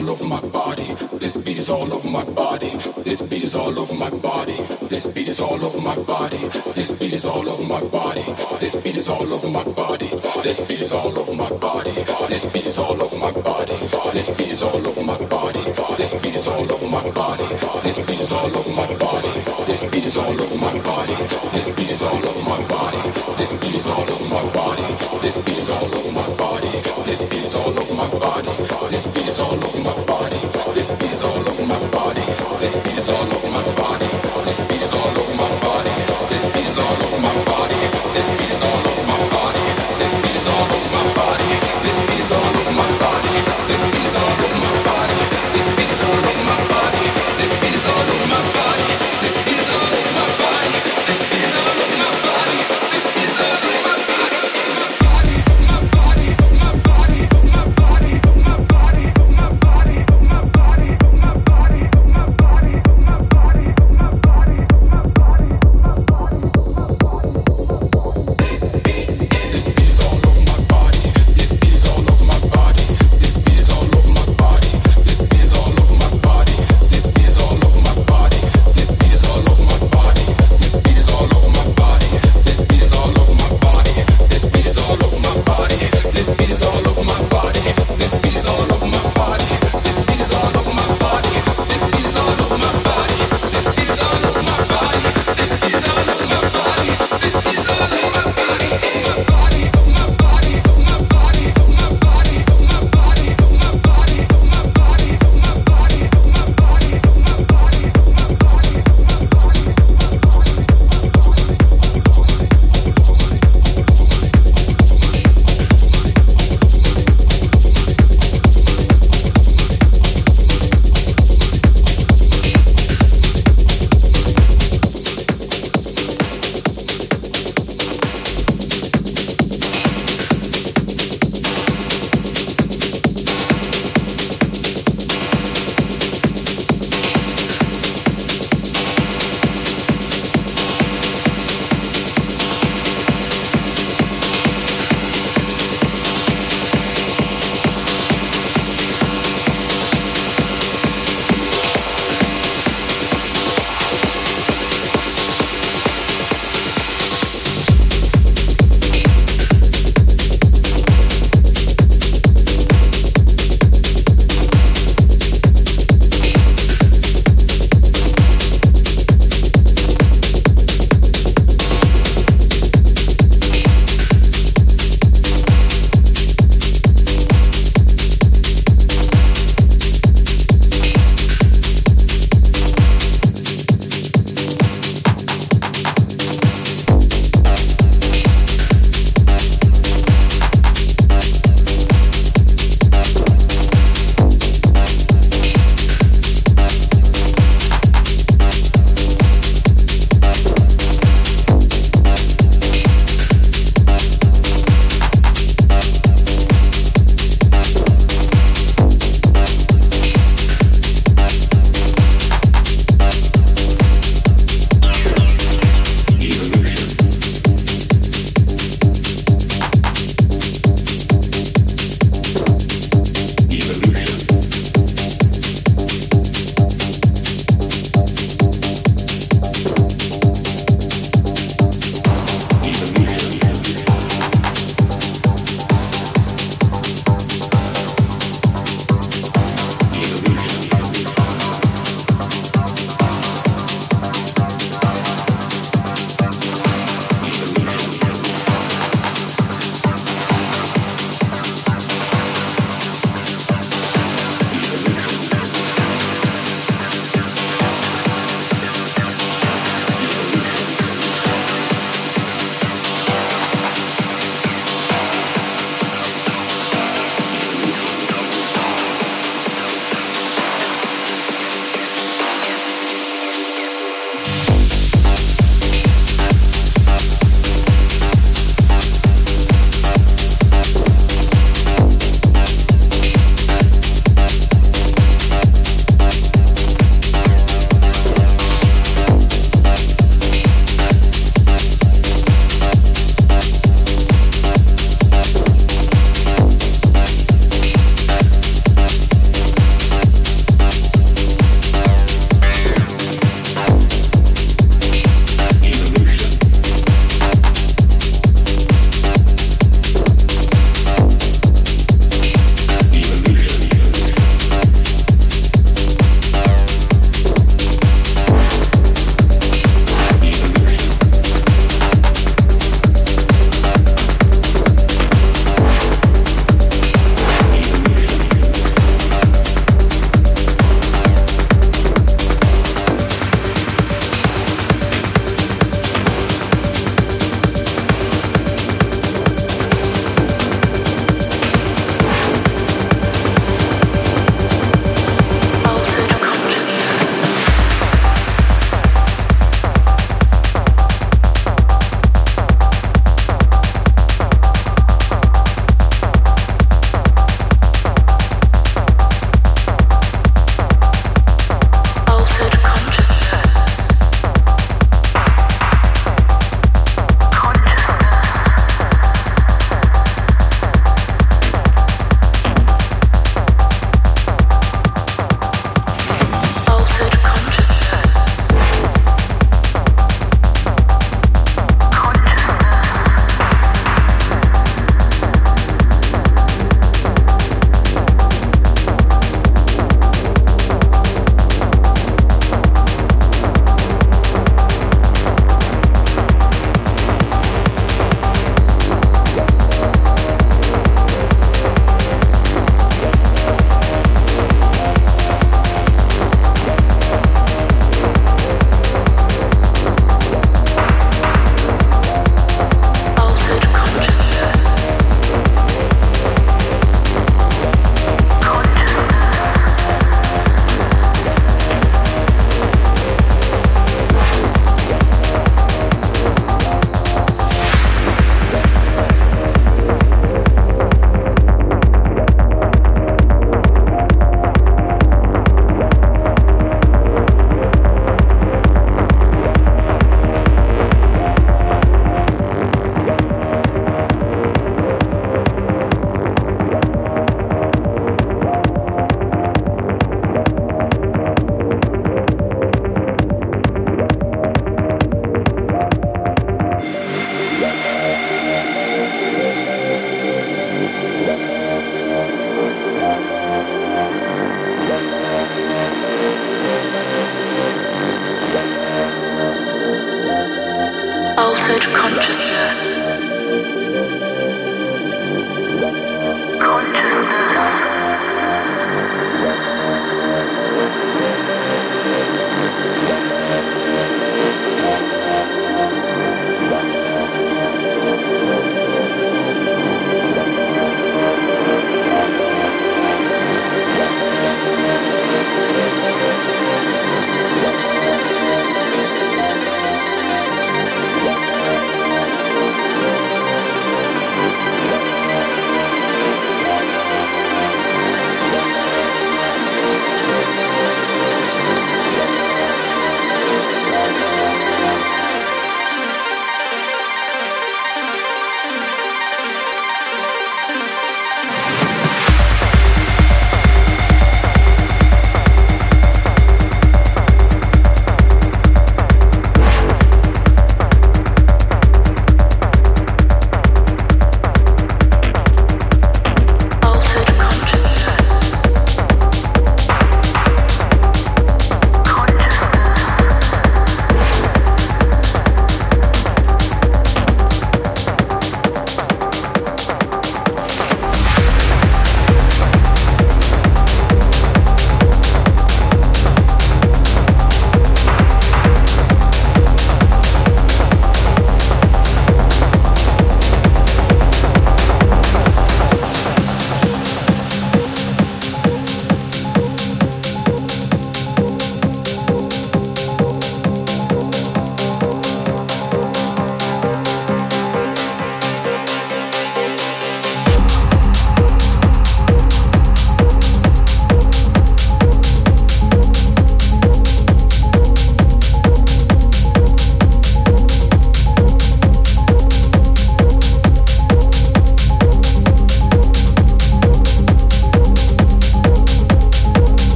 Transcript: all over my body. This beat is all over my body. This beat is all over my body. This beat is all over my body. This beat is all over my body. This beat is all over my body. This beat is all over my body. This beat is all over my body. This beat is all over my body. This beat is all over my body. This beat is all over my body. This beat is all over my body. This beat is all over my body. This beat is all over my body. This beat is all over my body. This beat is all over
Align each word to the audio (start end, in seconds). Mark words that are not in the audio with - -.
all 0.00 0.10
over 0.10 0.24
my 0.24 0.40
body. 0.48 0.86
This 1.18 1.36
beat 1.36 1.58
is 1.58 1.68
all 1.68 1.92
over 1.92 2.08
my 2.08 2.24
body. 2.24 2.70
This 3.04 3.20
beat 3.20 3.42
is 3.42 3.54
all 3.54 3.78
over 3.78 3.94
my 3.94 4.08
body. 4.08 4.56
This 4.88 5.06
beat 5.06 5.28
is 5.28 5.40
all 5.40 5.62
over 5.64 5.80
my 5.80 5.94
body. 6.04 6.38
This 6.74 6.92
beat 6.92 7.12
is 7.12 7.26
all 7.26 7.48
over 7.48 7.64
my 7.64 7.80
body. 7.92 8.22
This 8.60 8.76
beat 8.80 8.96
is 8.96 9.06
all 9.06 9.32
over 9.34 9.52
my 9.52 9.62
body. 9.68 10.08
This 10.42 10.60
beat 10.64 10.80
is 10.80 10.92
all 10.92 11.18
over 11.18 11.34
my 11.34 11.50
body. 11.50 11.90
This 12.30 12.46
beat 12.48 12.66
is 12.66 12.78
all 12.78 13.02
over 13.02 13.18
my 13.20 13.32
body. 13.44 13.76
This 14.12 14.30
beat 14.30 14.50
is 14.50 14.62
all 14.62 14.88
over 14.88 15.02
my 15.04 15.18
body. 15.28 15.60
This 15.98 16.14
beat 16.14 16.34
is 16.34 16.46
all 16.48 16.70
over 16.72 16.90
my 16.90 17.06
body. 17.12 17.44
This 17.84 17.98
beat 17.98 18.20
is 18.20 18.32
all 18.32 18.56
over 18.56 18.72
my 18.80 18.88
body. 18.96 19.36
This 19.68 19.82
beat 19.84 20.04
is 20.06 20.16
all 20.16 20.40
over 20.40 20.58
my 20.58 20.72
body. 20.80 21.16
This 21.52 21.68
beat 21.76 21.90
is 21.90 22.02
all 22.02 22.24
over 22.24 22.42
my 22.48 22.60
body. 22.72 23.04
This 23.36 23.52
beat 23.52 23.74
is 23.76 23.88
all 23.88 24.08
over 24.08 24.28
my 24.32 24.44
body. 24.54 24.86
This 25.20 25.36
beat 25.36 25.58
is 25.58 25.68
all 25.70 25.84
over 25.84 26.12
my 26.12 26.26
body. 26.40 26.72
This 27.04 27.22
beat 27.28 27.44
is 27.44 27.54
all 27.54 27.78
over 27.78 27.89